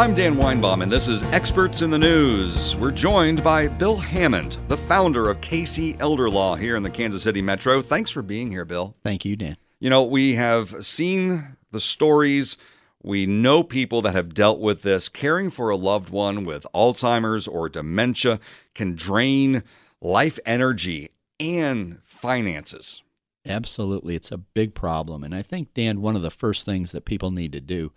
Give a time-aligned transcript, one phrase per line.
[0.00, 2.74] I'm Dan Weinbaum, and this is Experts in the News.
[2.74, 7.22] We're joined by Bill Hammond, the founder of KC Elder Law here in the Kansas
[7.22, 7.82] City Metro.
[7.82, 8.96] Thanks for being here, Bill.
[9.04, 9.58] Thank you, Dan.
[9.78, 12.56] You know, we have seen the stories.
[13.02, 15.10] We know people that have dealt with this.
[15.10, 18.40] Caring for a loved one with Alzheimer's or dementia
[18.74, 19.62] can drain
[20.00, 23.02] life energy and finances.
[23.44, 24.16] Absolutely.
[24.16, 25.22] It's a big problem.
[25.22, 27.92] And I think, Dan, one of the first things that people need to do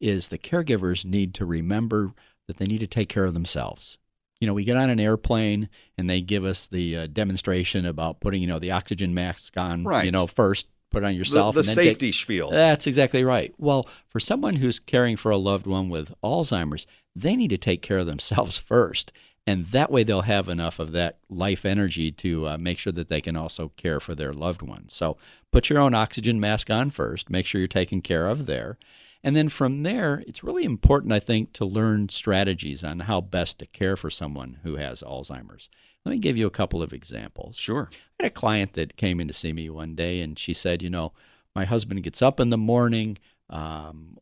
[0.00, 2.12] is the caregivers need to remember
[2.46, 3.98] that they need to take care of themselves.
[4.40, 8.20] You know, we get on an airplane and they give us the uh, demonstration about
[8.20, 10.04] putting, you know, the oxygen mask on, right.
[10.04, 11.54] you know, first, put it on yourself.
[11.54, 12.50] The, the safety take, spiel.
[12.50, 13.52] That's exactly right.
[13.58, 17.82] Well, for someone who's caring for a loved one with Alzheimer's, they need to take
[17.82, 19.12] care of themselves first.
[19.46, 23.08] And that way they'll have enough of that life energy to uh, make sure that
[23.08, 24.92] they can also care for their loved ones.
[24.94, 25.16] So
[25.50, 28.76] put your own oxygen mask on first, make sure you're taken care of there.
[29.28, 33.58] And then from there, it's really important, I think, to learn strategies on how best
[33.58, 35.68] to care for someone who has Alzheimer's.
[36.06, 37.58] Let me give you a couple of examples.
[37.58, 37.90] Sure.
[38.18, 40.82] I had a client that came in to see me one day, and she said,
[40.82, 41.12] You know,
[41.54, 43.18] my husband gets up in the morning,
[43.50, 44.16] um,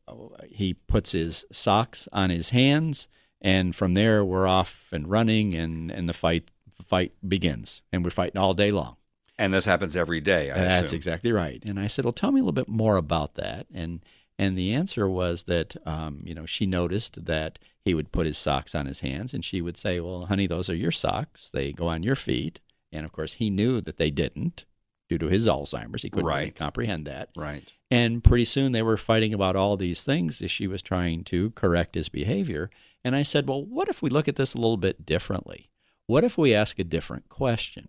[0.48, 3.06] he puts his socks on his hands,
[3.40, 6.50] and from there, we're off and running, and, and the fight
[6.82, 8.96] fight begins, and we're fighting all day long.
[9.38, 10.50] And this happens every day.
[10.50, 10.96] I That's assume.
[10.96, 11.62] exactly right.
[11.64, 14.00] And I said, "Well, tell me a little bit more about that." And
[14.38, 18.36] and the answer was that, um, you know, she noticed that he would put his
[18.36, 21.48] socks on his hands and she would say, Well, honey, those are your socks.
[21.48, 22.60] They go on your feet.
[22.92, 24.64] And of course, he knew that they didn't
[25.08, 26.02] due to his Alzheimer's.
[26.02, 26.38] He couldn't right.
[26.38, 27.30] really comprehend that.
[27.36, 27.72] Right.
[27.90, 31.50] And pretty soon they were fighting about all these things as she was trying to
[31.50, 32.70] correct his behavior.
[33.04, 35.70] And I said, Well, what if we look at this a little bit differently?
[36.06, 37.88] What if we ask a different question?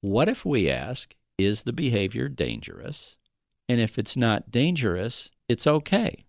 [0.00, 3.18] What if we ask, Is the behavior dangerous?
[3.68, 6.24] And if it's not dangerous, it's okay.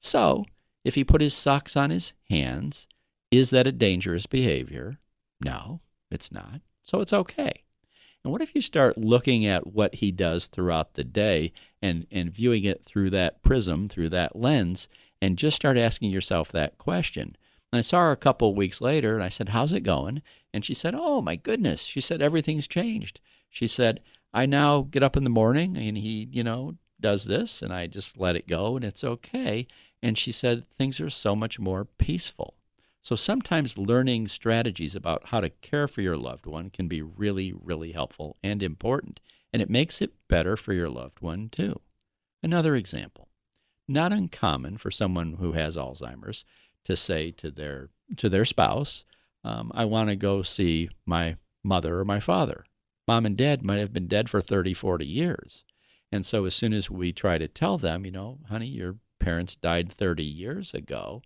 [0.00, 0.44] So,
[0.84, 2.86] if he put his socks on his hands,
[3.30, 4.98] is that a dangerous behavior?
[5.44, 6.60] No, it's not.
[6.82, 7.64] So it's okay.
[8.24, 12.32] And what if you start looking at what he does throughout the day and, and
[12.32, 14.88] viewing it through that prism, through that lens,
[15.20, 17.36] and just start asking yourself that question?
[17.72, 20.22] And I saw her a couple of weeks later and I said, How's it going?
[20.52, 21.82] And she said, Oh my goodness.
[21.82, 23.20] She said, Everything's changed.
[23.50, 24.00] She said,
[24.32, 27.86] I now get up in the morning and he, you know, does this and I
[27.86, 29.66] just let it go and it's okay.
[30.02, 32.54] And she said things are so much more peaceful.
[33.02, 37.52] So sometimes learning strategies about how to care for your loved one can be really,
[37.52, 39.20] really helpful and important.
[39.52, 41.80] And it makes it better for your loved one too.
[42.42, 43.28] Another example
[43.88, 46.44] not uncommon for someone who has Alzheimer's
[46.84, 49.04] to say to their to their spouse,
[49.42, 52.64] um, "I want to go see my mother or my father."
[53.06, 55.64] Mom and dad might have been dead for 30, 40 years.
[56.10, 59.56] And so as soon as we try to tell them, you know, honey, your parents
[59.56, 61.22] died 30 years ago,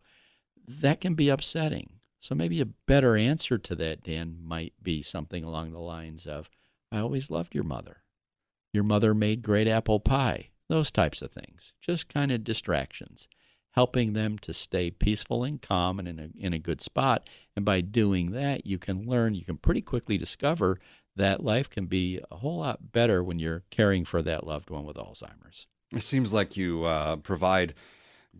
[0.67, 2.01] that can be upsetting.
[2.21, 6.49] So maybe a better answer to that, Dan, might be something along the lines of,
[6.91, 8.03] I always loved your mother.
[8.73, 10.51] Your mother made great apple pie.
[10.69, 11.75] Those types of things.
[11.81, 13.29] Just kind of distractions.
[13.73, 17.29] Helping them to stay peaceful and calm and in a, in a good spot.
[17.57, 20.79] And by doing that, you can learn, you can pretty quickly discover
[21.17, 24.85] that life can be a whole lot better when you're caring for that loved one
[24.85, 25.67] with Alzheimer's.
[25.93, 27.75] It seems like you uh, provide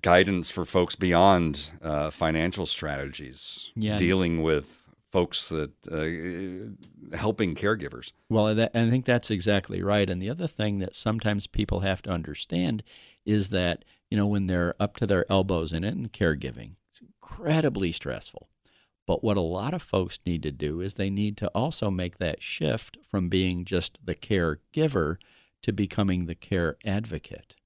[0.01, 3.97] guidance for folks beyond uh, financial strategies, yeah.
[3.97, 8.13] dealing with folks that uh, helping caregivers.
[8.31, 10.09] Well, that, I think that's exactly right.
[10.09, 12.83] And the other thing that sometimes people have to understand
[13.27, 17.01] is that you know when they're up to their elbows in it and caregiving, it's
[17.01, 18.49] incredibly stressful.
[19.07, 22.19] But what a lot of folks need to do is they need to also make
[22.19, 25.17] that shift from being just the caregiver
[25.63, 27.57] to becoming the care advocate.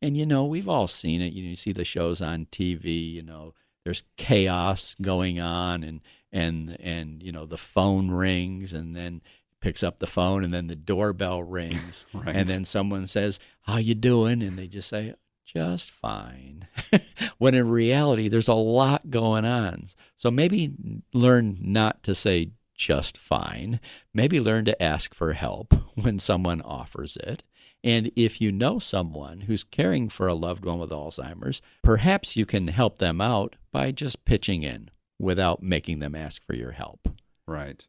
[0.00, 1.32] And you know, we've all seen it.
[1.32, 3.54] You, know, you see the shows on TV, you know,
[3.84, 6.00] there's chaos going on and
[6.32, 9.22] and and you know, the phone rings and then
[9.60, 12.34] picks up the phone and then the doorbell rings right.
[12.34, 15.14] and then someone says, "How you doing?" and they just say,
[15.46, 16.68] just fine.
[17.38, 19.86] when in reality, there's a lot going on.
[20.16, 20.74] So maybe
[21.14, 23.80] learn not to say just fine.
[24.12, 27.44] Maybe learn to ask for help when someone offers it.
[27.84, 32.44] And if you know someone who's caring for a loved one with Alzheimer's, perhaps you
[32.44, 37.08] can help them out by just pitching in without making them ask for your help.
[37.46, 37.86] Right.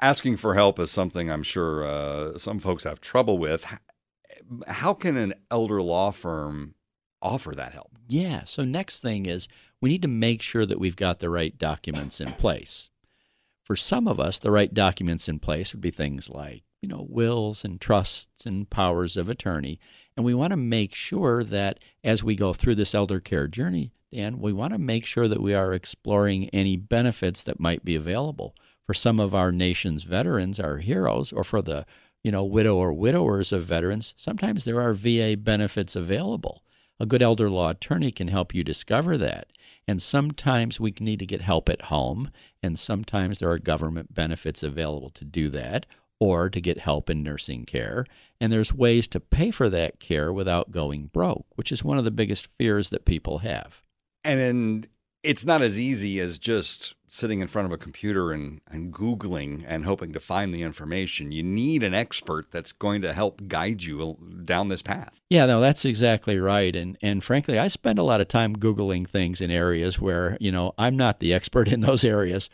[0.00, 3.66] Asking for help is something I'm sure uh, some folks have trouble with.
[4.68, 6.74] How can an elder law firm
[7.22, 7.92] offer that help.
[8.08, 8.44] Yeah.
[8.44, 9.48] So, next thing is
[9.80, 12.90] we need to make sure that we've got the right documents in place.
[13.62, 17.06] For some of us, the right documents in place would be things like, you know,
[17.08, 19.78] wills and trusts and powers of attorney.
[20.16, 23.92] And we want to make sure that as we go through this elder care journey,
[24.12, 27.94] Dan, we want to make sure that we are exploring any benefits that might be
[27.94, 31.86] available for some of our nation's veterans, our heroes, or for the
[32.24, 34.12] you know widow or widowers of veterans.
[34.16, 36.62] Sometimes there are VA benefits available.
[37.00, 39.48] A good elder law attorney can help you discover that.
[39.88, 42.30] And sometimes we need to get help at home,
[42.62, 45.86] and sometimes there are government benefits available to do that
[46.20, 48.04] or to get help in nursing care.
[48.38, 52.04] And there's ways to pay for that care without going broke, which is one of
[52.04, 53.82] the biggest fears that people have.
[54.22, 54.86] And
[55.22, 59.64] it's not as easy as just sitting in front of a computer and, and Googling
[59.66, 61.32] and hoping to find the information.
[61.32, 65.20] You need an expert that's going to help guide you down this path.
[65.28, 66.74] Yeah, no, that's exactly right.
[66.74, 70.52] And and frankly, I spend a lot of time Googling things in areas where, you
[70.52, 72.48] know, I'm not the expert in those areas.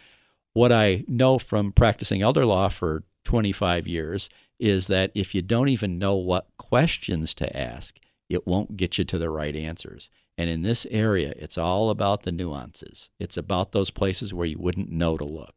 [0.54, 5.68] What I know from practicing elder law for 25 years is that if you don't
[5.68, 7.98] even know what questions to ask,
[8.30, 10.08] it won't get you to the right answers.
[10.38, 13.10] And in this area, it's all about the nuances.
[13.18, 15.54] It's about those places where you wouldn't know to look.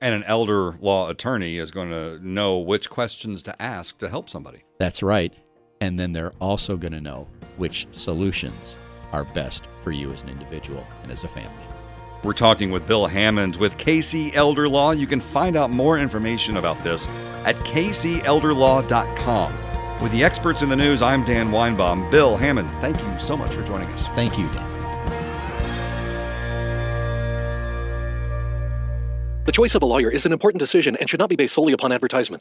[0.00, 4.28] And an elder law attorney is going to know which questions to ask to help
[4.28, 4.64] somebody.
[4.78, 5.32] That's right.
[5.80, 8.76] And then they're also going to know which solutions
[9.12, 11.64] are best for you as an individual and as a family.
[12.24, 14.90] We're talking with Bill Hammond with KC Elder Law.
[14.90, 17.06] You can find out more information about this
[17.44, 19.67] at kcelderlaw.com.
[20.00, 22.08] With the experts in the news, I'm Dan Weinbaum.
[22.08, 24.06] Bill Hammond, thank you so much for joining us.
[24.08, 24.68] Thank you, Dan.
[29.44, 31.72] The choice of a lawyer is an important decision and should not be based solely
[31.72, 32.36] upon advertisements.